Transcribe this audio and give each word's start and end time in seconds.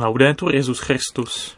Laudetur 0.00 0.54
Jezus 0.54 0.78
Christus. 0.78 1.56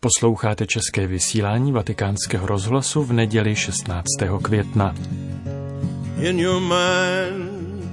Posloucháte 0.00 0.66
české 0.66 1.06
vysílání 1.06 1.72
Vatikánského 1.72 2.46
rozhlasu 2.46 3.04
v 3.04 3.12
neděli 3.12 3.56
16. 3.56 4.04
května. 4.42 4.94
In 6.20 6.40
your 6.40 6.60
mind, 6.60 7.92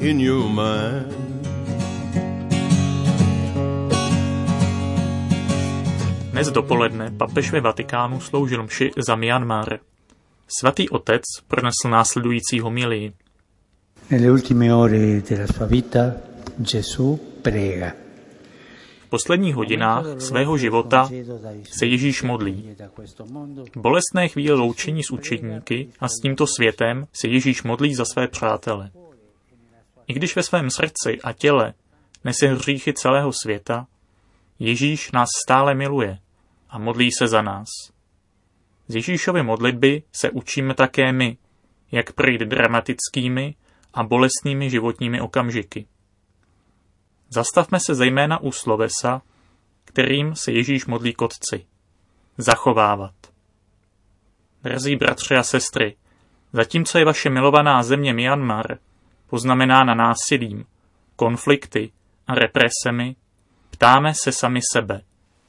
in 0.00 0.20
your 0.20 0.48
mind. 0.48 1.16
Dnes 6.30 6.50
dopoledne 6.50 7.10
papež 7.10 7.52
ve 7.52 7.60
Vatikánu 7.60 8.20
sloužil 8.20 8.62
mši 8.62 8.90
za 9.06 9.16
Myanmar. 9.16 9.78
Svatý 10.58 10.88
otec 10.88 11.22
pronesl 11.48 11.88
následující 11.88 12.60
homilii. 12.60 13.12
Nelle 14.10 14.30
ultime 14.30 14.74
ore 14.74 14.98
della 14.98 15.46
sua 15.46 15.66
vita 15.66 16.12
Gesù 16.58 17.20
prega. 17.42 18.05
V 19.06 19.08
posledních 19.08 19.54
hodinách 19.54 20.04
svého 20.18 20.58
života 20.58 21.10
se 21.62 21.86
Ježíš 21.86 22.22
modlí. 22.22 22.76
Bolestné 23.76 24.28
chvíli 24.28 24.54
loučení 24.54 25.02
s 25.02 25.10
učedníky 25.10 25.88
a 26.00 26.08
s 26.08 26.12
tímto 26.22 26.46
světem 26.46 27.06
se 27.12 27.28
Ježíš 27.28 27.62
modlí 27.62 27.94
za 27.94 28.04
své 28.04 28.28
přátele. 28.28 28.90
I 30.06 30.14
když 30.14 30.36
ve 30.36 30.42
svém 30.42 30.70
srdci 30.70 31.20
a 31.24 31.32
těle 31.32 31.74
nese 32.24 32.46
hříchy 32.46 32.92
celého 32.92 33.32
světa, 33.32 33.86
Ježíš 34.58 35.12
nás 35.12 35.28
stále 35.44 35.74
miluje 35.74 36.18
a 36.70 36.78
modlí 36.78 37.12
se 37.12 37.28
za 37.28 37.42
nás. 37.42 37.68
Z 38.88 38.94
Ježíšovy 38.94 39.42
modlitby 39.42 40.02
se 40.12 40.30
učíme 40.30 40.74
také 40.74 41.12
my, 41.12 41.36
jak 41.92 42.12
projít 42.12 42.40
dramatickými 42.40 43.54
a 43.94 44.02
bolestnými 44.02 44.70
životními 44.70 45.20
okamžiky. 45.20 45.86
Zastavme 47.28 47.80
se 47.80 47.94
zejména 47.94 48.40
u 48.40 48.52
slovesa, 48.52 49.22
kterým 49.84 50.34
se 50.34 50.52
Ježíš 50.52 50.86
modlí 50.86 51.14
kotci. 51.14 51.66
Zachovávat. 52.38 53.14
Drzí 54.62 54.96
bratři 54.96 55.34
a 55.34 55.42
sestry, 55.42 55.96
zatímco 56.52 56.98
je 56.98 57.04
vaše 57.04 57.30
milovaná 57.30 57.82
země 57.82 58.12
Myanmar 58.12 58.78
poznamenána 59.26 59.94
násilím, 59.94 60.64
konflikty 61.16 61.92
a 62.26 62.34
represemi, 62.34 63.16
ptáme 63.70 64.12
se 64.14 64.32
sami 64.32 64.60
sebe, 64.72 65.00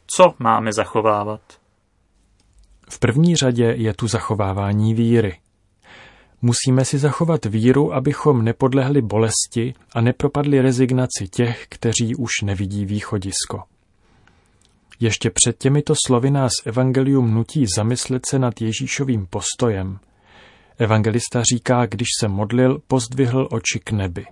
co 0.08 0.34
máme 0.40 0.74
zachovávat. 0.74 1.42
V 2.90 3.00
první 3.00 3.36
řadě 3.36 3.64
je 3.64 3.94
tu 3.94 4.08
zachovávání 4.08 4.94
víry. 4.94 5.40
Musíme 6.42 6.86
si 6.86 6.98
zachovat 6.98 7.46
víru, 7.46 7.94
abychom 7.94 8.44
nepodlehli 8.44 9.02
bolesti 9.02 9.74
a 9.94 10.02
nepropadli 10.02 10.62
rezignaci 10.62 11.28
těch, 11.32 11.66
kteří 11.70 12.16
už 12.16 12.32
nevidí 12.44 12.86
východisko. 12.86 13.64
Ještě 15.00 15.30
před 15.30 15.58
těmito 15.58 15.94
slovy 16.06 16.32
nás 16.32 16.52
evangelium 16.66 17.34
nutí 17.34 17.66
zamyslet 17.76 18.26
se 18.26 18.40
nad 18.40 18.62
Ježíšovým 18.62 19.28
postojem. 19.30 20.00
Evangelista 20.78 21.44
říká, 21.54 21.86
když 21.86 22.08
se 22.20 22.28
modlil, 22.28 22.82
pozdvihl 22.88 23.48
oči 23.52 23.80
k 23.80 23.92
nebi. 23.92 24.26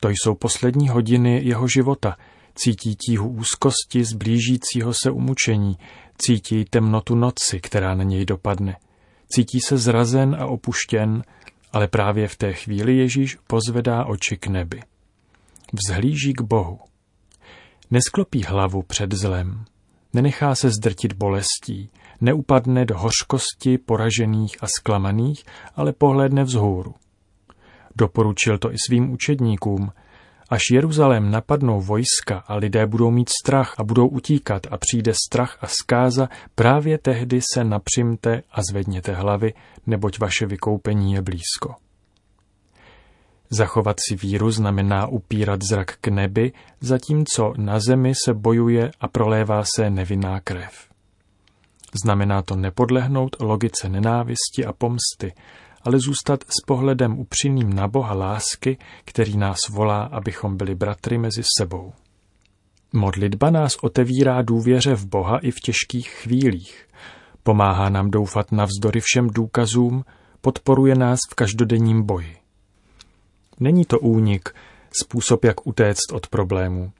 To 0.00 0.08
jsou 0.08 0.34
poslední 0.34 0.88
hodiny 0.88 1.40
jeho 1.44 1.68
života. 1.68 2.16
Cítí 2.54 2.96
tíhu 2.96 3.28
úzkosti 3.28 4.04
z 4.04 4.12
blížícího 4.12 4.94
se 4.94 5.10
umučení, 5.10 5.76
cítí 6.18 6.64
temnotu 6.64 7.14
noci, 7.14 7.60
která 7.60 7.94
na 7.94 8.04
něj 8.04 8.24
dopadne– 8.24 8.76
Cítí 9.34 9.60
se 9.68 9.78
zrazen 9.78 10.36
a 10.40 10.46
opuštěn, 10.46 11.22
ale 11.72 11.88
právě 11.88 12.28
v 12.28 12.36
té 12.36 12.52
chvíli 12.52 12.96
Ježíš 12.96 13.38
pozvedá 13.46 14.04
oči 14.04 14.36
k 14.36 14.46
nebi. 14.46 14.82
Vzhlíží 15.72 16.32
k 16.32 16.40
Bohu. 16.40 16.78
Nesklopí 17.90 18.42
hlavu 18.42 18.82
před 18.82 19.12
zlem, 19.12 19.64
nenechá 20.12 20.54
se 20.54 20.70
zdrtit 20.70 21.12
bolestí, 21.12 21.90
neupadne 22.20 22.84
do 22.84 22.98
hořkosti 22.98 23.78
poražených 23.78 24.56
a 24.60 24.66
zklamaných, 24.78 25.44
ale 25.76 25.92
pohledne 25.92 26.44
vzhůru. 26.44 26.94
Doporučil 27.96 28.58
to 28.58 28.72
i 28.72 28.76
svým 28.88 29.10
učedníkům, 29.10 29.92
Až 30.52 30.62
Jeruzalém 30.72 31.30
napadnou 31.30 31.80
vojska 31.80 32.44
a 32.46 32.54
lidé 32.54 32.86
budou 32.86 33.10
mít 33.10 33.28
strach 33.42 33.74
a 33.78 33.84
budou 33.84 34.08
utíkat 34.08 34.66
a 34.70 34.76
přijde 34.76 35.12
strach 35.26 35.58
a 35.60 35.66
zkáza, 35.66 36.28
právě 36.54 36.98
tehdy 36.98 37.40
se 37.52 37.64
napřimte 37.64 38.42
a 38.52 38.60
zvedněte 38.70 39.12
hlavy, 39.12 39.54
neboť 39.86 40.18
vaše 40.18 40.46
vykoupení 40.46 41.12
je 41.12 41.22
blízko. 41.22 41.74
Zachovat 43.50 43.96
si 44.08 44.16
víru 44.16 44.50
znamená 44.50 45.06
upírat 45.06 45.62
zrak 45.62 45.96
k 46.00 46.08
nebi, 46.08 46.52
zatímco 46.80 47.54
na 47.56 47.80
zemi 47.80 48.12
se 48.24 48.34
bojuje 48.34 48.90
a 49.00 49.08
prolévá 49.08 49.64
se 49.76 49.90
nevinná 49.90 50.40
krev. 50.40 50.88
Znamená 52.04 52.42
to 52.42 52.56
nepodlehnout 52.56 53.36
logice 53.40 53.88
nenávisti 53.88 54.64
a 54.66 54.72
pomsty, 54.72 55.32
ale 55.84 55.98
zůstat 55.98 56.44
s 56.48 56.66
pohledem 56.66 57.18
upřímným 57.18 57.72
na 57.72 57.88
Boha 57.88 58.14
lásky, 58.14 58.78
který 59.04 59.36
nás 59.36 59.58
volá, 59.70 60.02
abychom 60.02 60.56
byli 60.56 60.74
bratry 60.74 61.18
mezi 61.18 61.42
sebou. 61.58 61.92
Modlitba 62.92 63.50
nás 63.50 63.76
otevírá 63.82 64.42
důvěře 64.42 64.94
v 64.94 65.06
Boha 65.06 65.38
i 65.38 65.50
v 65.50 65.60
těžkých 65.60 66.08
chvílích. 66.08 66.88
Pomáhá 67.42 67.88
nám 67.88 68.10
doufat 68.10 68.52
navzdory 68.52 69.00
všem 69.00 69.26
důkazům, 69.26 70.04
podporuje 70.40 70.94
nás 70.94 71.18
v 71.30 71.34
každodenním 71.34 72.02
boji. 72.02 72.36
Není 73.60 73.84
to 73.84 74.00
únik, 74.00 74.48
způsob, 75.02 75.44
jak 75.44 75.66
utéct 75.66 76.12
od 76.12 76.26
problému. 76.26 76.92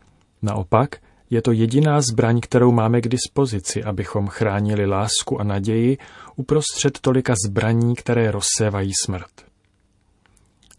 Naopak, 0.42 0.96
je 1.32 1.42
to 1.42 1.52
jediná 1.52 2.00
zbraň, 2.00 2.40
kterou 2.40 2.72
máme 2.72 3.00
k 3.00 3.08
dispozici, 3.08 3.84
abychom 3.84 4.28
chránili 4.28 4.86
lásku 4.86 5.40
a 5.40 5.44
naději 5.44 5.98
uprostřed 6.36 6.98
tolika 7.00 7.34
zbraní, 7.46 7.94
které 7.94 8.30
rozsévají 8.30 8.92
smrt. 9.04 9.30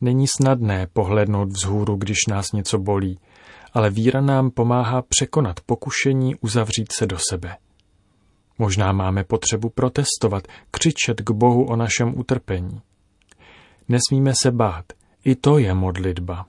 Není 0.02 0.28
snadné 0.28 0.88
pohlednout 0.94 1.50
vzhůru, 1.50 1.96
když 1.96 2.18
nás 2.30 2.52
něco 2.52 2.78
bolí, 2.78 3.20
ale 3.74 3.90
víra 3.90 4.22
nám 4.22 4.52
pomáhá 4.52 5.02
překonat 5.02 5.60
pokušení 5.66 6.36
uzavřít 6.36 6.92
se 6.92 7.06
do 7.06 7.18
sebe. 7.30 7.58
Možná 8.58 8.92
máme 8.92 9.24
potřebu 9.24 9.70
protestovat, 9.70 10.48
křičet 10.72 11.22
k 11.22 11.32
Bohu 11.32 11.66
o 11.66 11.76
našem 11.76 12.20
utrpení. 12.20 12.82
Nesmíme 13.90 14.34
se 14.42 14.52
bát, 14.52 14.86
i 15.26 15.36
to 15.36 15.58
je 15.58 15.74
modlitba. 15.74 16.46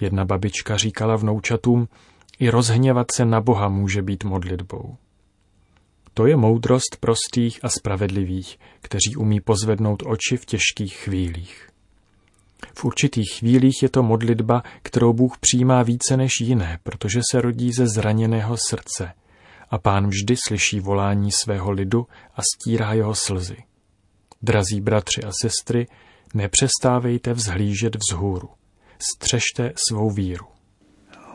Jedna 0.00 0.24
babička 0.24 0.76
říkala 0.76 1.16
vnoučatům, 1.16 1.88
i 2.38 2.50
rozhněvat 2.50 3.06
se 3.12 3.24
na 3.24 3.40
Boha 3.40 3.68
může 3.68 4.02
být 4.02 4.24
modlitbou. 4.24 4.96
To 6.14 6.26
je 6.26 6.36
moudrost 6.36 6.96
prostých 7.00 7.60
a 7.62 7.68
spravedlivých, 7.68 8.58
kteří 8.80 9.16
umí 9.16 9.40
pozvednout 9.40 10.02
oči 10.06 10.36
v 10.36 10.46
těžkých 10.46 10.94
chvílích. 10.96 11.68
V 12.74 12.84
určitých 12.84 13.32
chvílích 13.38 13.82
je 13.82 13.88
to 13.88 14.02
modlitba, 14.02 14.62
kterou 14.82 15.12
Bůh 15.12 15.38
přijímá 15.38 15.82
více 15.82 16.16
než 16.16 16.32
jiné, 16.40 16.78
protože 16.82 17.20
se 17.30 17.40
rodí 17.40 17.72
ze 17.72 17.86
zraněného 17.86 18.56
srdce 18.68 19.12
a 19.70 19.78
pán 19.78 20.08
vždy 20.08 20.34
slyší 20.46 20.80
volání 20.80 21.32
svého 21.32 21.70
lidu 21.70 22.06
a 22.34 22.40
stírá 22.54 22.92
jeho 22.92 23.14
slzy. 23.14 23.56
Drazí 24.42 24.80
bratři 24.80 25.22
a 25.22 25.30
sestry, 25.42 25.86
nepřestávejte 26.34 27.32
vzhlížet 27.32 27.96
vzhůru. 27.96 28.48
Střežte 28.98 29.72
svou 29.88 30.10
víru. 30.10 30.46
Un 30.46 30.56
secondo 30.56 30.56
aspetto 30.56 31.16
del 31.16 31.26
custodire. 31.26 31.27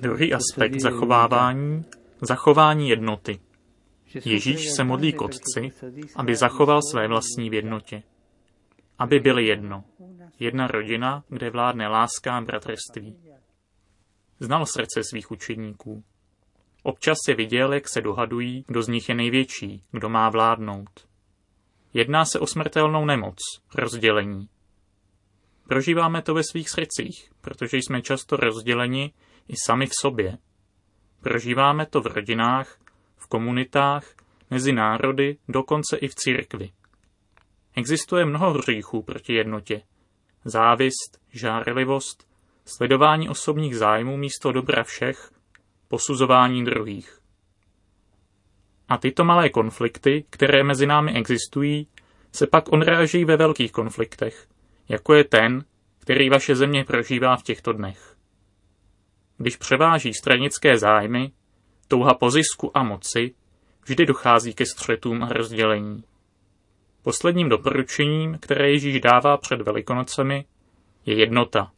Druhý 0.00 0.34
aspekt 0.34 0.80
zachovávání, 0.80 1.84
zachování 2.20 2.88
jednoty. 2.88 3.40
Ježíš 4.24 4.70
se 4.70 4.84
modlí 4.84 5.12
k 5.12 5.22
Otci, 5.22 5.70
aby 6.16 6.36
zachoval 6.36 6.80
své 6.82 7.08
vlastní 7.08 7.50
v 7.50 7.54
jednotě. 7.54 8.02
Aby 8.98 9.20
byly 9.20 9.46
jedno. 9.46 9.84
Jedna 10.40 10.66
rodina, 10.66 11.24
kde 11.28 11.50
vládne 11.50 11.88
láska 11.88 12.36
a 12.36 12.40
bratrství. 12.40 13.16
Znal 14.40 14.66
srdce 14.66 15.04
svých 15.04 15.30
učedníků. 15.30 16.04
Občas 16.82 17.18
je 17.28 17.34
viděl, 17.34 17.72
jak 17.72 17.88
se 17.88 18.00
dohadují, 18.00 18.64
kdo 18.66 18.82
z 18.82 18.88
nich 18.88 19.08
je 19.08 19.14
největší, 19.14 19.82
kdo 19.92 20.08
má 20.08 20.30
vládnout. 20.30 20.90
Jedná 21.94 22.24
se 22.24 22.38
o 22.38 22.46
smrtelnou 22.46 23.04
nemoc, 23.04 23.38
rozdělení. 23.74 24.48
Prožíváme 25.68 26.22
to 26.22 26.34
ve 26.34 26.42
svých 26.44 26.70
srdcích, 26.70 27.30
protože 27.40 27.76
jsme 27.76 28.02
často 28.02 28.36
rozděleni 28.36 29.12
i 29.48 29.54
sami 29.66 29.86
v 29.86 29.92
sobě. 30.00 30.38
Prožíváme 31.20 31.86
to 31.86 32.00
v 32.00 32.06
rodinách, 32.06 32.78
v 33.16 33.26
komunitách, 33.26 34.14
mezi 34.50 34.72
národy, 34.72 35.36
dokonce 35.48 35.96
i 35.96 36.08
v 36.08 36.14
církvi. 36.14 36.70
Existuje 37.76 38.24
mnoho 38.24 38.52
hříchů 38.52 39.02
proti 39.02 39.34
jednotě. 39.34 39.82
Závist, 40.44 41.20
žárlivost, 41.32 42.28
sledování 42.64 43.28
osobních 43.28 43.76
zájmů 43.76 44.16
místo 44.16 44.52
dobra 44.52 44.84
všech, 44.84 45.30
posuzování 45.88 46.64
druhých. 46.64 47.18
A 48.88 48.96
tyto 48.98 49.24
malé 49.24 49.48
konflikty, 49.48 50.24
které 50.30 50.64
mezi 50.64 50.86
námi 50.86 51.12
existují, 51.12 51.88
se 52.32 52.46
pak 52.46 52.72
odráží 52.72 53.24
ve 53.24 53.36
velkých 53.36 53.72
konfliktech, 53.72 54.48
jako 54.88 55.14
je 55.14 55.24
ten, 55.24 55.64
který 55.98 56.30
vaše 56.30 56.56
země 56.56 56.84
prožívá 56.84 57.36
v 57.36 57.42
těchto 57.42 57.72
dnech. 57.72 58.16
Když 59.38 59.56
převáží 59.56 60.14
stranické 60.14 60.78
zájmy, 60.78 61.32
touha 61.88 62.14
po 62.14 62.30
zisku 62.30 62.76
a 62.76 62.82
moci, 62.82 63.34
vždy 63.84 64.06
dochází 64.06 64.54
ke 64.54 64.66
střetům 64.66 65.22
a 65.22 65.28
rozdělení. 65.28 66.04
Posledním 67.02 67.48
doporučením, 67.48 68.38
které 68.38 68.70
Ježíš 68.70 69.00
dává 69.00 69.36
před 69.36 69.60
Velikonocemi, 69.60 70.44
je 71.06 71.18
jednota. 71.18 71.72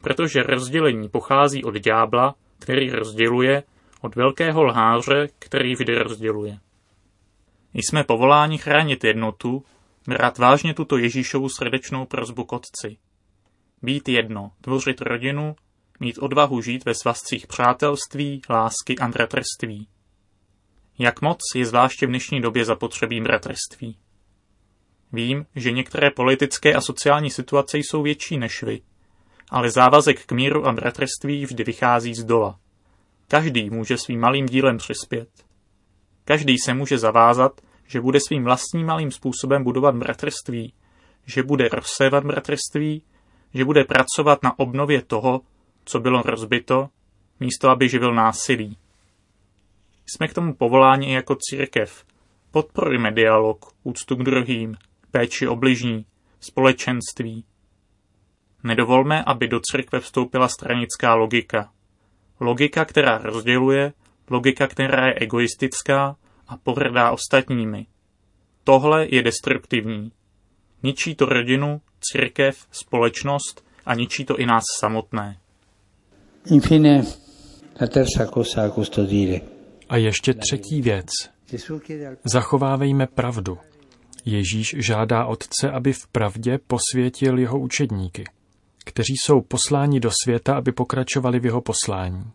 Protože 0.00 0.42
rozdělení 0.42 1.08
pochází 1.08 1.64
od 1.64 1.74
ďábla, 1.74 2.34
který 2.58 2.90
rozděluje, 2.90 3.62
od 4.00 4.16
velkého 4.16 4.64
lháře, 4.64 5.28
který 5.38 5.74
vždy 5.74 5.98
rozděluje. 5.98 6.58
Jsme 7.74 8.04
povoláni 8.04 8.58
chránit 8.58 9.04
jednotu, 9.04 9.64
brát 10.08 10.38
vážně 10.38 10.74
tuto 10.74 10.98
Ježíšovu 10.98 11.48
srdečnou 11.48 12.06
prozbu 12.06 12.44
k 12.44 12.52
otci. 12.52 12.96
Být 13.82 14.08
jedno, 14.08 14.52
tvořit 14.60 15.00
rodinu, 15.00 15.56
mít 16.00 16.18
odvahu 16.18 16.60
žít 16.60 16.84
ve 16.84 16.94
svazcích 16.94 17.46
přátelství, 17.46 18.42
lásky 18.50 18.98
a 18.98 19.08
bratrství. 19.08 19.88
Jak 20.98 21.22
moc 21.22 21.38
je 21.54 21.66
zvláště 21.66 22.06
v 22.06 22.08
dnešní 22.08 22.40
době 22.40 22.64
zapotřebí 22.64 23.20
bratrství. 23.20 23.98
Vím, 25.12 25.46
že 25.56 25.72
některé 25.72 26.10
politické 26.10 26.74
a 26.74 26.80
sociální 26.80 27.30
situace 27.30 27.78
jsou 27.78 28.02
větší 28.02 28.38
než 28.38 28.62
vy, 28.62 28.82
ale 29.50 29.70
závazek 29.70 30.26
k 30.26 30.32
míru 30.32 30.66
a 30.66 30.72
bratrství 30.72 31.44
vždy 31.46 31.64
vychází 31.64 32.14
z 32.14 32.24
dola. 32.24 32.58
Každý 33.28 33.70
může 33.70 33.98
svým 33.98 34.20
malým 34.20 34.46
dílem 34.46 34.76
přispět. 34.76 35.28
Každý 36.24 36.56
se 36.64 36.74
může 36.74 36.98
zavázat, 36.98 37.60
že 37.88 38.00
bude 38.00 38.18
svým 38.20 38.44
vlastním 38.44 38.86
malým 38.86 39.10
způsobem 39.10 39.64
budovat 39.64 39.94
bratrství, 39.96 40.72
že 41.26 41.42
bude 41.42 41.68
rozsévat 41.68 42.24
bratrství, 42.24 43.02
že 43.54 43.64
bude 43.64 43.84
pracovat 43.84 44.42
na 44.42 44.58
obnově 44.58 45.02
toho, 45.02 45.40
co 45.84 46.00
bylo 46.00 46.22
rozbito, 46.22 46.88
místo 47.40 47.70
aby 47.70 47.88
živil 47.88 48.14
násilí. 48.14 48.76
Jsme 50.06 50.28
k 50.28 50.34
tomu 50.34 50.54
povoláni 50.54 51.14
jako 51.14 51.36
církev. 51.40 52.04
Podporujme 52.50 53.12
dialog, 53.12 53.66
úctu 53.82 54.16
k 54.16 54.22
druhým, 54.22 54.76
péči 55.10 55.48
o 55.48 55.56
bližní, 55.56 56.06
společenství. 56.40 57.44
Nedovolme, 58.64 59.24
aby 59.24 59.48
do 59.48 59.60
církve 59.60 60.00
vstoupila 60.00 60.48
stranická 60.48 61.14
logika. 61.14 61.72
Logika, 62.40 62.84
která 62.84 63.18
rozděluje, 63.18 63.92
logika, 64.30 64.66
která 64.66 65.06
je 65.06 65.14
egoistická 65.14 66.16
a 66.48 66.56
pohrdá 66.56 67.10
ostatními. 67.10 67.86
Tohle 68.64 69.06
je 69.10 69.22
destruktivní. 69.22 70.12
Ničí 70.82 71.14
to 71.14 71.26
rodinu, 71.26 71.80
církev, 72.00 72.66
společnost 72.70 73.64
a 73.86 73.94
ničí 73.94 74.24
to 74.24 74.36
i 74.36 74.46
nás 74.46 74.64
samotné. 74.78 75.38
Infine, 76.50 77.04
la 77.80 77.86
terza 77.86 78.26
cosa 78.34 78.64
a 78.64 78.70
custodire. 78.70 79.40
A 79.88 79.96
ještě 79.96 80.34
třetí 80.34 80.82
věc. 80.82 81.06
Zachovávejme 82.32 83.06
pravdu. 83.06 83.58
Ježíš 84.24 84.76
žádá 84.78 85.26
Otce, 85.26 85.70
aby 85.70 85.92
v 85.92 86.06
pravdě 86.06 86.58
posvětil 86.66 87.38
jeho 87.38 87.58
učedníky, 87.58 88.24
kteří 88.84 89.14
jsou 89.16 89.40
posláni 89.40 90.00
do 90.00 90.10
světa, 90.24 90.54
aby 90.54 90.72
pokračovali 90.72 91.40
v 91.40 91.44
jeho 91.44 91.60
poslání. 91.60 92.30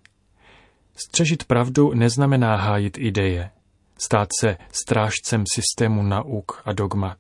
Střežit 0.95 1.43
pravdu 1.43 1.93
neznamená 1.93 2.55
hájit 2.55 2.97
ideje, 2.97 3.49
stát 4.03 4.29
se 4.39 4.57
strážcem 4.71 5.43
systému 5.53 6.03
nauk 6.03 6.61
a 6.65 6.73
dogmat, 6.73 7.17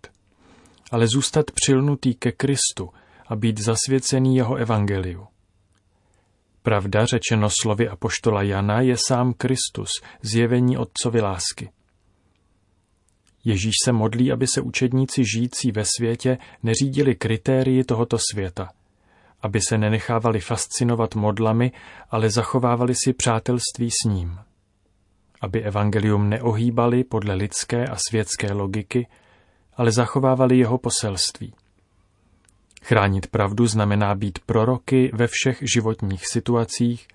ale 0.91 1.07
zůstat 1.07 1.45
přilnutý 1.51 2.13
ke 2.15 2.31
Kristu 2.31 2.89
a 3.27 3.35
být 3.35 3.59
zasvěcený 3.59 4.35
jeho 4.35 4.55
evangeliu. 4.55 5.27
Pravda, 6.61 7.05
řečeno 7.05 7.49
slovy 7.61 7.89
apoštola 7.89 8.41
Jana, 8.41 8.81
je 8.81 8.95
sám 9.07 9.33
Kristus, 9.33 9.89
zjevení 10.21 10.77
Otcovi 10.77 11.21
lásky. 11.21 11.69
Ježíš 13.45 13.73
se 13.85 13.91
modlí, 13.91 14.31
aby 14.31 14.47
se 14.47 14.61
učedníci 14.61 15.23
žijící 15.33 15.71
ve 15.71 15.83
světě 15.85 16.37
neřídili 16.63 17.15
kritérii 17.15 17.83
tohoto 17.83 18.17
světa, 18.31 18.69
aby 19.41 19.59
se 19.69 19.77
nenechávali 19.77 20.39
fascinovat 20.39 21.15
modlami, 21.15 21.71
ale 22.09 22.29
zachovávali 22.29 22.93
si 22.95 23.13
přátelství 23.13 23.89
s 23.91 24.09
ním. 24.09 24.39
Aby 25.43 25.63
evangelium 25.63 26.29
neohýbali 26.29 27.03
podle 27.03 27.35
lidské 27.35 27.87
a 27.87 27.95
světské 28.09 28.53
logiky, 28.53 29.07
ale 29.77 29.91
zachovávali 29.91 30.57
jeho 30.57 30.77
poselství. 30.77 31.53
Chránit 32.83 33.27
pravdu 33.27 33.67
znamená 33.67 34.15
být 34.15 34.39
proroky 34.39 35.11
ve 35.13 35.27
všech 35.27 35.63
životních 35.73 36.27
situacích, 36.31 37.07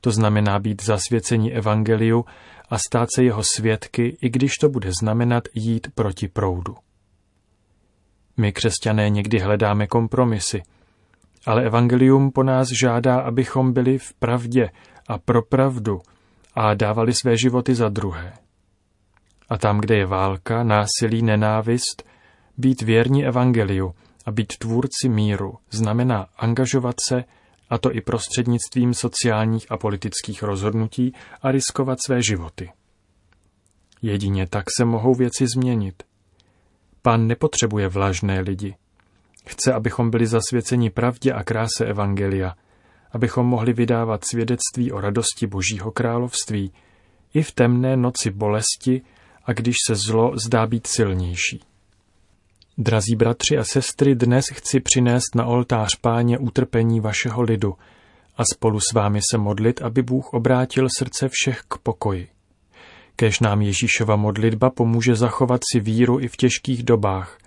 to 0.00 0.10
znamená 0.10 0.58
být 0.58 0.82
zasvěcení 0.84 1.52
evangeliu 1.52 2.24
a 2.68 2.78
stát 2.78 3.08
se 3.14 3.24
jeho 3.24 3.42
svědky, 3.56 4.16
i 4.22 4.28
když 4.30 4.52
to 4.52 4.68
bude 4.68 4.90
znamenat 5.00 5.44
jít 5.54 5.88
proti 5.94 6.28
proudu. 6.28 6.76
My, 8.36 8.52
křesťané, 8.52 9.10
někdy 9.10 9.38
hledáme 9.38 9.86
kompromisy, 9.86 10.62
ale 11.46 11.64
evangelium 11.64 12.30
po 12.30 12.42
nás 12.42 12.68
žádá, 12.80 13.20
abychom 13.20 13.72
byli 13.72 13.98
v 13.98 14.14
pravdě 14.14 14.70
a 15.08 15.18
pro 15.18 15.42
pravdu 15.42 16.00
a 16.54 16.74
dávali 16.74 17.12
své 17.14 17.36
životy 17.36 17.74
za 17.74 17.88
druhé. 17.88 18.32
A 19.48 19.58
tam, 19.58 19.80
kde 19.80 19.96
je 19.96 20.06
válka, 20.06 20.64
násilí, 20.64 21.22
nenávist, 21.22 22.02
být 22.58 22.82
věrní 22.82 23.26
evangeliu 23.26 23.94
a 24.26 24.30
být 24.30 24.58
tvůrci 24.58 25.08
míru 25.08 25.58
znamená 25.70 26.26
angažovat 26.36 26.94
se, 27.08 27.24
a 27.70 27.78
to 27.78 27.94
i 27.94 28.00
prostřednictvím 28.00 28.94
sociálních 28.94 29.72
a 29.72 29.76
politických 29.76 30.42
rozhodnutí 30.42 31.14
a 31.42 31.50
riskovat 31.50 31.98
své 32.06 32.22
životy. 32.22 32.72
Jedině 34.02 34.46
tak 34.46 34.64
se 34.78 34.84
mohou 34.84 35.14
věci 35.14 35.46
změnit. 35.54 36.02
Pán 37.02 37.26
nepotřebuje 37.26 37.88
vlažné 37.88 38.40
lidi. 38.40 38.76
Chce, 39.46 39.72
abychom 39.72 40.10
byli 40.10 40.26
zasvěceni 40.26 40.90
pravdě 40.90 41.32
a 41.32 41.42
kráse 41.42 41.86
Evangelia, 41.86 42.54
abychom 43.14 43.46
mohli 43.46 43.72
vydávat 43.72 44.24
svědectví 44.24 44.92
o 44.92 45.00
radosti 45.00 45.46
Božího 45.46 45.90
království 45.90 46.72
i 47.34 47.42
v 47.42 47.52
temné 47.52 47.96
noci 47.96 48.30
bolesti 48.30 49.02
a 49.44 49.52
když 49.52 49.76
se 49.86 49.94
zlo 49.94 50.32
zdá 50.44 50.66
být 50.66 50.86
silnější. 50.86 51.60
Drazí 52.78 53.16
bratři 53.16 53.58
a 53.58 53.64
sestry, 53.64 54.14
dnes 54.14 54.44
chci 54.52 54.80
přinést 54.80 55.34
na 55.34 55.46
oltář 55.46 55.96
páně 55.96 56.38
utrpení 56.38 57.00
vašeho 57.00 57.42
lidu 57.42 57.74
a 58.36 58.44
spolu 58.44 58.80
s 58.80 58.92
vámi 58.92 59.20
se 59.30 59.38
modlit, 59.38 59.82
aby 59.82 60.02
Bůh 60.02 60.32
obrátil 60.32 60.86
srdce 60.98 61.28
všech 61.30 61.62
k 61.68 61.78
pokoji. 61.78 62.28
Kež 63.16 63.40
nám 63.40 63.62
Ježíšova 63.62 64.16
modlitba 64.16 64.70
pomůže 64.70 65.14
zachovat 65.14 65.60
si 65.72 65.80
víru 65.80 66.20
i 66.20 66.28
v 66.28 66.36
těžkých 66.36 66.82
dobách, 66.82 67.38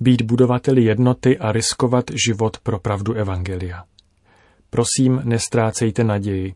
být 0.00 0.22
budovateli 0.22 0.82
jednoty 0.82 1.38
a 1.38 1.52
riskovat 1.52 2.04
život 2.26 2.58
pro 2.58 2.78
pravdu 2.78 3.12
Evangelia. 3.12 3.84
Prosím, 4.74 5.20
nestrácejte 5.24 6.04
naději. 6.04 6.54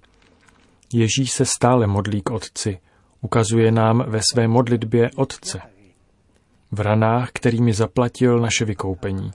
Ježíš 0.92 1.30
se 1.30 1.44
stále 1.44 1.86
modlí 1.86 2.22
k 2.22 2.30
Otci, 2.30 2.78
ukazuje 3.20 3.72
nám 3.72 4.04
ve 4.08 4.20
své 4.32 4.48
modlitbě 4.48 5.10
Otce 5.16 5.60
v 6.72 6.80
ranách, 6.80 7.30
kterými 7.32 7.72
zaplatil 7.72 8.38
naše 8.38 8.64
vykoupení. 8.64 9.30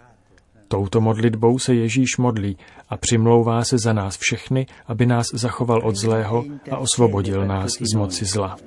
Touto 0.68 1.02
modlitbou 1.02 1.60
se 1.60 1.74
Ježíš 1.74 2.18
modlí 2.18 2.58
a 2.90 2.98
přimlouvá 2.98 3.64
se 3.64 3.78
za 3.78 3.94
nás 3.94 4.18
všechny, 4.18 4.66
aby 4.88 5.06
nás 5.06 5.26
zachoval 5.34 5.82
od 5.84 5.96
zlého 5.96 6.46
a 6.72 6.78
osvobodil 6.78 7.48
nás 7.48 7.72
z 7.72 7.94
moci 7.94 8.26
zla. 8.26 8.58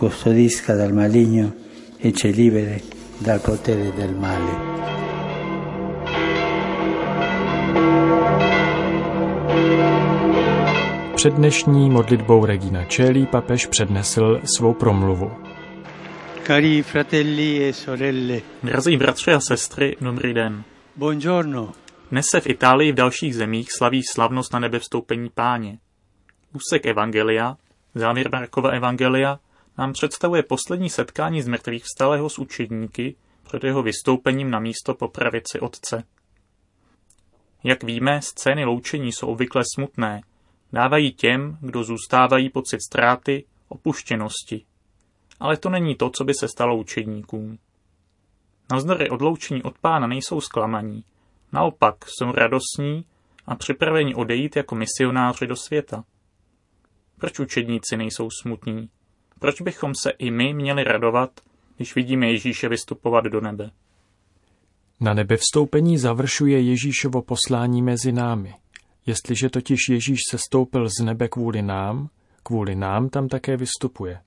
Custodisca 0.00 0.74
dal 0.76 0.92
maligno 0.92 1.52
e 2.04 2.12
ci 2.12 2.28
liberi 2.28 2.80
dal 3.20 3.38
potere 3.38 3.92
del 3.92 4.14
male. 4.14 5.05
Před 11.16 11.34
dnešní 11.34 11.90
modlitbou 11.90 12.46
Regina 12.46 12.84
Čelí 12.84 13.26
papež 13.26 13.66
přednesl 13.66 14.40
svou 14.56 14.74
promluvu. 14.74 15.32
Cari 16.46 16.82
fratelli 16.82 17.68
e 17.68 17.72
sorelle. 17.72 18.40
Drazí 18.62 18.96
bratři 18.96 19.32
a 19.32 19.40
sestry, 19.40 19.96
dobrý 20.00 20.34
den. 20.34 20.64
Buongiorno. 20.96 21.72
Dnes 22.10 22.26
se 22.30 22.40
v 22.40 22.46
Itálii 22.46 22.88
i 22.88 22.92
v 22.92 22.94
dalších 22.94 23.34
zemích 23.34 23.72
slaví 23.72 24.02
slavnost 24.02 24.52
na 24.52 24.58
nebe 24.58 24.78
vstoupení 24.78 25.30
páně. 25.34 25.78
Úsek 26.54 26.86
Evangelia, 26.86 27.56
závěr 27.94 28.28
Markova 28.32 28.70
Evangelia, 28.70 29.38
nám 29.78 29.92
představuje 29.92 30.42
poslední 30.42 30.90
setkání 30.90 31.42
z 31.42 31.48
mrtvých 31.48 31.84
vstalého 31.84 32.30
s 32.30 32.38
učedníky 32.38 33.16
před 33.48 33.64
jeho 33.64 33.82
vystoupením 33.82 34.50
na 34.50 34.60
místo 34.60 34.94
po 34.94 35.08
pravici 35.08 35.60
otce. 35.60 36.04
Jak 37.64 37.84
víme, 37.84 38.22
scény 38.22 38.64
loučení 38.64 39.12
jsou 39.12 39.26
obvykle 39.26 39.62
smutné, 39.74 40.20
dávají 40.72 41.12
těm, 41.12 41.58
kdo 41.60 41.84
zůstávají 41.84 42.50
pocit 42.50 42.80
ztráty, 42.82 43.44
opuštěnosti, 43.68 44.64
ale 45.40 45.56
to 45.56 45.70
není 45.70 45.94
to, 45.94 46.10
co 46.10 46.24
by 46.24 46.34
se 46.34 46.48
stalo 46.48 46.76
učedníkům. 46.76 47.58
Navzdory 48.70 49.10
odloučení 49.10 49.62
od 49.62 49.78
pána 49.78 50.06
nejsou 50.06 50.40
zklamaní. 50.40 51.04
Naopak 51.52 51.94
jsou 52.08 52.32
radostní 52.32 53.04
a 53.46 53.54
připraveni 53.54 54.14
odejít 54.14 54.56
jako 54.56 54.74
misionáři 54.74 55.46
do 55.46 55.56
světa. 55.56 56.04
Proč 57.18 57.38
učedníci 57.38 57.96
nejsou 57.96 58.28
smutní? 58.42 58.88
Proč 59.38 59.60
bychom 59.60 59.94
se 59.94 60.10
i 60.10 60.30
my 60.30 60.54
měli 60.54 60.84
radovat, 60.84 61.40
když 61.76 61.94
vidíme 61.94 62.26
Ježíše 62.26 62.68
vystupovat 62.68 63.24
do 63.24 63.40
nebe? 63.40 63.70
Na 65.00 65.14
nebe 65.14 65.36
vstoupení 65.36 65.98
završuje 65.98 66.60
Ježíšovo 66.60 67.22
poslání 67.22 67.82
mezi 67.82 68.12
námi. 68.12 68.54
Jestliže 69.06 69.50
totiž 69.50 69.78
Ježíš 69.90 70.18
se 70.30 70.38
stoupil 70.38 70.88
z 70.88 71.04
nebe 71.04 71.28
kvůli 71.28 71.62
nám, 71.62 72.08
kvůli 72.42 72.74
nám 72.74 73.08
tam 73.08 73.28
také 73.28 73.56
vystupuje. 73.56 74.20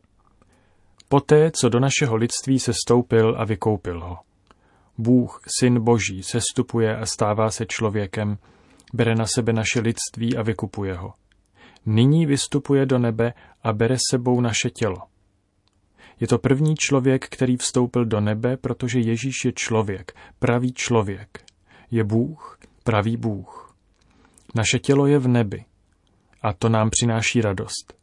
Poté, 1.09 1.51
co 1.51 1.69
do 1.69 1.79
našeho 1.79 2.15
lidství 2.15 2.59
se 2.59 2.73
stoupil 2.73 3.35
a 3.37 3.45
vykoupil 3.45 4.01
ho. 4.01 4.17
Bůh, 4.97 5.41
Syn 5.59 5.83
Boží, 5.83 6.23
se 6.23 6.39
stupuje 6.51 6.97
a 6.97 7.05
stává 7.05 7.51
se 7.51 7.65
člověkem, 7.65 8.37
bere 8.93 9.15
na 9.15 9.25
sebe 9.25 9.53
naše 9.53 9.79
lidství 9.79 10.37
a 10.37 10.41
vykupuje 10.41 10.93
ho. 10.93 11.13
Nyní 11.85 12.25
vystupuje 12.25 12.85
do 12.85 12.99
nebe 12.99 13.33
a 13.63 13.73
bere 13.73 13.95
sebou 14.09 14.41
naše 14.41 14.69
tělo. 14.69 14.97
Je 16.19 16.27
to 16.27 16.37
první 16.37 16.75
člověk, 16.75 17.25
který 17.29 17.57
vstoupil 17.57 18.05
do 18.05 18.21
nebe, 18.21 18.57
protože 18.57 18.99
Ježíš 18.99 19.45
je 19.45 19.51
člověk, 19.51 20.15
pravý 20.39 20.73
člověk. 20.73 21.43
Je 21.91 22.03
Bůh, 22.03 22.59
pravý 22.83 23.17
Bůh. 23.17 23.68
Naše 24.55 24.79
tělo 24.79 25.07
je 25.07 25.19
v 25.19 25.27
nebi 25.27 25.65
a 26.41 26.53
to 26.53 26.69
nám 26.69 26.89
přináší 26.89 27.41
radost. 27.41 27.93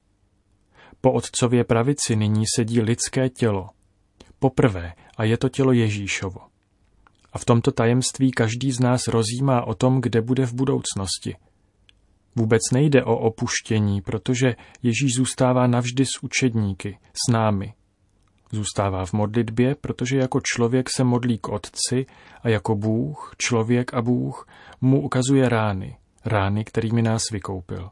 Po 1.01 1.13
otcově 1.13 1.65
pravici 1.65 2.17
nyní 2.17 2.45
sedí 2.57 2.81
lidské 2.81 3.29
tělo. 3.29 3.69
Poprvé 4.39 4.93
a 5.17 5.25
je 5.25 5.37
to 5.37 5.49
tělo 5.49 5.73
Ježíšovo. 5.73 6.41
A 7.33 7.39
v 7.39 7.45
tomto 7.45 7.73
tajemství 7.73 8.31
každý 8.31 8.73
z 8.73 8.81
nás 8.81 9.09
rozjímá 9.09 9.67
o 9.67 9.75
tom, 9.75 10.01
kde 10.01 10.23
bude 10.23 10.47
v 10.47 10.55
budoucnosti. 10.55 11.37
Vůbec 12.37 12.63
nejde 12.73 13.05
o 13.05 13.17
opuštění, 13.17 14.03
protože 14.03 14.55
Ježíš 14.83 15.15
zůstává 15.15 15.67
navždy 15.67 16.07
s 16.07 16.23
učedníky, 16.23 16.99
s 17.13 17.33
námi. 17.33 17.75
Zůstává 18.53 19.07
v 19.07 19.13
modlitbě, 19.13 19.75
protože 19.75 20.17
jako 20.17 20.41
člověk 20.41 20.91
se 20.97 21.05
modlí 21.05 21.39
k 21.39 21.49
Otci 21.49 22.07
a 22.43 22.49
jako 22.49 22.75
Bůh, 22.75 23.35
člověk 23.39 23.95
a 23.95 24.03
Bůh 24.03 24.49
mu 24.81 25.03
ukazuje 25.03 25.49
rány, 25.49 25.97
rány, 26.27 26.65
kterými 26.65 27.03
nás 27.03 27.23
vykoupil. 27.33 27.91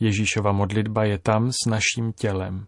Ježíšova 0.00 0.52
modlitba 0.52 1.04
je 1.04 1.18
tam 1.18 1.52
s 1.52 1.70
naším 1.70 2.12
tělem. 2.12 2.66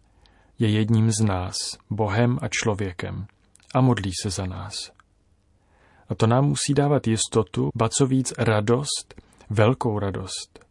Je 0.58 0.70
jedním 0.70 1.10
z 1.10 1.20
nás, 1.20 1.56
Bohem 1.90 2.38
a 2.42 2.48
člověkem, 2.48 3.26
a 3.74 3.80
modlí 3.80 4.10
se 4.22 4.30
za 4.30 4.46
nás. 4.46 4.92
A 6.08 6.14
to 6.14 6.26
nám 6.26 6.44
musí 6.44 6.74
dávat 6.74 7.06
jistotu, 7.06 7.70
ba 7.74 7.88
co 7.88 8.06
víc 8.06 8.32
radost, 8.38 9.14
velkou 9.50 9.98
radost. 9.98 10.66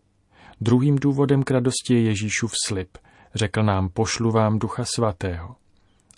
Druhým 0.62 0.96
důvodem 0.96 1.44
k 1.44 1.52
radosti 1.52 1.94
je 1.94 2.02
Ježíšův 2.02 2.52
slib. 2.66 2.98
Řekl 3.36 3.64
nám, 3.64 3.90
pošlu 3.90 4.32
vám 4.32 4.60
ducha 4.60 4.86
svatého. 4.86 5.56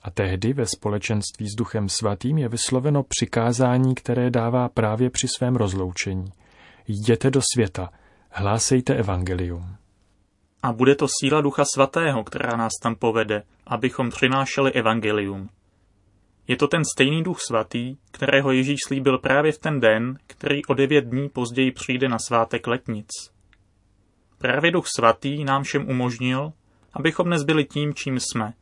A 0.03 0.11
tehdy 0.11 0.53
ve 0.53 0.65
společenství 0.65 1.49
s 1.49 1.55
duchem 1.55 1.89
svatým 1.89 2.37
je 2.37 2.49
vysloveno 2.49 3.03
přikázání, 3.03 3.95
které 3.95 4.29
dává 4.29 4.69
právě 4.69 5.09
při 5.09 5.27
svém 5.27 5.55
rozloučení. 5.55 6.31
Jděte 6.87 7.31
do 7.31 7.41
světa, 7.53 7.89
hlásejte 8.29 8.95
evangelium. 8.95 9.75
A 10.63 10.73
bude 10.73 10.95
to 10.95 11.07
síla 11.19 11.41
Ducha 11.41 11.63
Svatého, 11.73 12.23
která 12.23 12.57
nás 12.57 12.71
tam 12.83 12.95
povede, 12.95 13.43
abychom 13.67 14.09
přinášeli 14.09 14.71
evangelium. 14.71 15.49
Je 16.47 16.57
to 16.57 16.67
ten 16.67 16.81
stejný 16.95 17.23
Duch 17.23 17.41
Svatý, 17.41 17.95
kterého 18.11 18.51
Ježíš 18.51 18.79
slíbil 18.87 19.17
právě 19.17 19.51
v 19.51 19.57
ten 19.57 19.79
den, 19.79 20.17
který 20.27 20.65
o 20.65 20.73
devět 20.73 21.05
dní 21.05 21.29
později 21.29 21.71
přijde 21.71 22.09
na 22.09 22.19
svátek 22.19 22.67
letnic. 22.67 23.07
Právě 24.37 24.71
Duch 24.71 24.85
Svatý 24.95 25.43
nám 25.43 25.63
všem 25.63 25.89
umožnil, 25.89 26.53
abychom 26.93 27.25
dnes 27.25 27.43
byli 27.43 27.65
tím, 27.65 27.93
čím 27.93 28.19
jsme. 28.19 28.53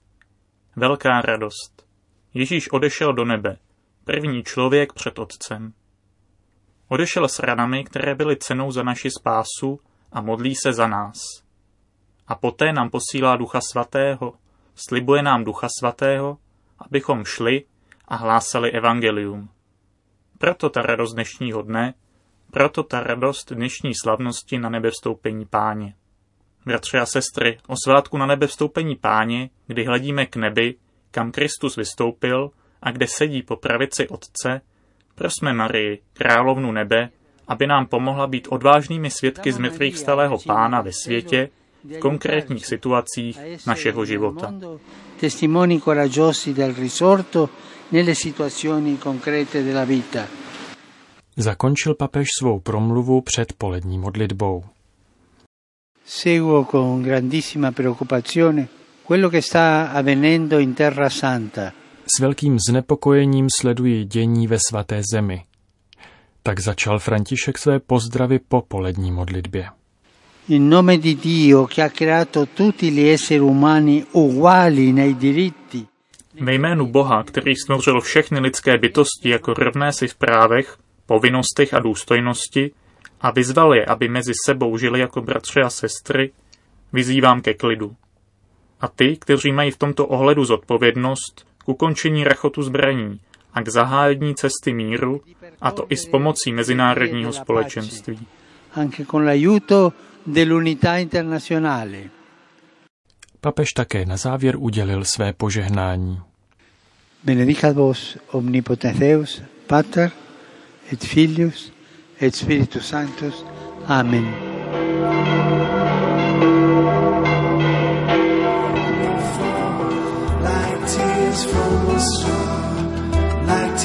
Velká 0.76 1.22
radost. 1.22 1.86
Ježíš 2.34 2.72
odešel 2.72 3.14
do 3.14 3.26
nebe, 3.26 3.58
první 4.04 4.44
člověk 4.44 4.94
před 4.94 5.20
Otcem. 5.20 5.74
Odešel 6.88 7.28
s 7.28 7.40
ranami, 7.40 7.84
které 7.84 8.16
byly 8.16 8.38
cenou 8.38 8.72
za 8.72 8.84
naši 8.84 9.10
spásu 9.12 9.80
a 10.12 10.22
modlí 10.22 10.56
se 10.56 10.74
za 10.74 10.88
nás 10.88 11.46
a 12.28 12.36
poté 12.36 12.74
nám 12.74 12.90
posílá 12.90 13.36
Ducha 13.36 13.62
Svatého, 13.62 14.34
slibuje 14.76 15.22
nám 15.22 15.44
Ducha 15.44 15.68
Svatého, 15.80 16.38
abychom 16.80 17.26
šli 17.26 17.64
a 18.08 18.16
hlásali 18.16 18.72
evangelium. 18.72 19.50
Proto 20.38 20.70
ta 20.70 20.82
radost 20.82 21.14
dnešního 21.14 21.62
dne, 21.62 21.94
proto 22.52 22.84
ta 22.84 23.00
radost 23.00 23.54
dnešní 23.54 23.96
slavnosti 23.96 24.58
na 24.58 24.70
nebevstoupení 24.70 25.46
páně. 25.46 25.96
Bratři 26.66 26.98
a 26.98 27.06
sestry, 27.06 27.58
o 27.68 27.76
svátku 27.84 28.18
na 28.18 28.26
nebevstoupení 28.26 28.96
páně, 28.96 29.50
kdy 29.68 29.84
hledíme 29.84 30.26
k 30.26 30.36
nebi, 30.36 30.76
kam 31.12 31.32
Kristus 31.32 31.76
vystoupil 31.76 32.52
a 32.82 32.92
kde 32.92 33.08
sedí 33.08 33.44
po 33.44 33.56
pravici 33.56 34.08
Otce, 34.08 34.62
prosme 35.16 35.54
Marii, 35.54 36.00
královnu 36.14 36.72
nebe, 36.72 37.10
aby 37.48 37.68
nám 37.68 37.86
pomohla 37.86 38.28
být 38.28 38.48
odvážnými 38.50 39.12
svědky 39.12 39.52
z 39.52 39.58
mrtvých 39.58 39.98
stalého 39.98 40.38
pána 40.46 40.82
ve 40.82 40.92
světě, 40.92 41.50
v 41.84 42.00
konkrétních 42.00 42.66
situacích 42.66 43.40
našeho 43.68 44.06
života. 44.06 44.54
Testimoni 45.20 45.82
coraggiosi 45.82 46.54
del 46.54 46.74
risorto 46.74 47.50
nelle 47.92 48.16
situazioni 48.16 48.98
concrete 48.98 49.64
della 49.64 49.86
vita. 49.86 50.28
Zakončil 51.38 51.96
papež 51.96 52.28
svou 52.40 52.60
promluvu 52.60 53.22
před 53.22 53.54
polední 53.54 53.98
modlitbou. 53.98 54.64
Seguo 56.06 56.66
con 56.66 57.04
grandissima 57.04 57.72
preoccupazione 57.72 58.68
quello 59.04 59.30
che 59.30 59.42
sta 59.42 59.92
avvenendo 59.92 60.60
in 60.60 60.74
Terra 60.74 61.10
Santa. 61.10 61.85
S 62.18 62.20
velkým 62.20 62.58
znepokojením 62.70 63.48
sleduji 63.60 64.06
dění 64.06 64.48
ve 64.48 64.58
svaté 64.70 65.02
zemi. 65.14 65.44
Tak 66.44 66.60
začal 66.60 67.00
František 67.00 67.58
své 67.58 67.80
pozdravy 67.80 68.40
po 68.40 68.62
polední 68.62 69.12
modlitbě 69.12 69.70
in 70.48 70.68
nome 70.68 71.00
di 71.00 71.16
Dio 71.16 71.66
che 71.66 71.82
ha 71.82 71.90
creato 71.90 72.48
tutti 72.54 72.92
gli 72.92 73.08
esseri 73.08 73.40
umani 73.40 74.06
uguali 74.12 74.92
nei 74.92 75.18
diritti. 75.18 75.88
Ve 76.40 76.54
jménu 76.54 76.86
Boha, 76.88 77.24
který 77.24 77.56
stvořil 77.56 78.02
všechny 78.02 78.40
lidské 78.40 78.78
bytosti 78.78 79.30
jako 79.30 79.54
rovné 79.54 79.94
si 79.94 80.08
v 80.08 80.16
právech, 80.16 80.78
povinnostech 81.06 81.74
a 81.74 81.80
důstojnosti 81.80 82.72
a 83.22 83.32
vyzval 83.32 83.76
je, 83.76 83.86
aby 83.86 84.10
mezi 84.10 84.32
sebou 84.46 84.78
žili 84.78 85.00
jako 85.00 85.22
bratři 85.22 85.62
a 85.62 85.70
sestry, 85.70 86.32
vyzývám 86.94 87.42
ke 87.42 87.54
klidu. 87.54 87.96
A 88.82 88.88
ty, 88.88 89.18
kteří 89.18 89.52
mají 89.52 89.72
v 89.72 89.78
tomto 89.78 90.08
ohledu 90.08 90.46
zodpovědnost, 90.46 91.48
k 91.66 91.70
ukončení 91.70 92.24
rachotu 92.24 92.64
zbraní 92.64 93.20
a 93.54 93.62
k 93.62 93.68
zahájení 93.70 94.36
cesty 94.36 94.74
míru, 94.74 95.22
a 95.62 95.72
to 95.72 95.86
i 95.90 95.98
s 95.98 96.06
pomocí 96.06 96.54
mezinárodního 96.54 97.34
společenství. 97.34 98.20
Anche 98.74 99.06
con 99.06 99.26
l'aiuto 99.26 99.94
dell'unità 100.28 100.98
internazionale. 100.98 101.98
Papež 103.42 103.74
také 103.74 104.06
na 104.06 104.18
závěr 104.18 104.56
udělil 104.58 105.06
své 105.06 105.34
požehnání. 105.34 106.20
Benedicat 107.24 107.76
vos 107.76 108.18
omnipotens 108.32 109.00
Deus, 109.00 109.42
Pater 109.68 110.12
et 110.94 111.04
Filius 111.04 111.72
et 112.22 112.36
Spiritus 112.36 112.88
Sanctus. 112.88 113.46
Amen. 113.88 114.55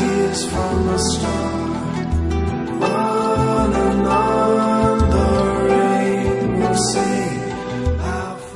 Tears 0.01 0.45
from 0.45 0.89
a 0.89 0.99
star. 0.99 1.61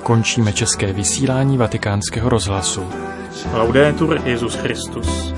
Končíme 0.05 0.53
české 0.53 0.93
vysílání 0.93 1.59
vatikánského 1.59 2.29
rozhlasu. 2.29 2.83
Laudetur 3.53 4.21
Jezus 4.25 4.55
Christus. 4.55 5.35